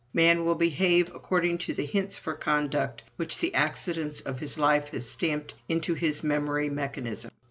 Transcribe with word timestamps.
Man 0.15 0.45
will 0.45 0.55
behave 0.55 1.13
according 1.13 1.59
to 1.59 1.75
the 1.75 1.85
hints 1.85 2.17
for 2.17 2.33
conduct 2.33 3.03
which 3.17 3.37
the 3.37 3.53
accidents 3.53 4.19
of 4.19 4.39
his 4.39 4.57
life 4.57 4.89
have 4.89 5.03
stamped 5.03 5.53
into 5.69 5.93
his 5.93 6.23
memory 6.23 6.71
mechanism. 6.71 7.29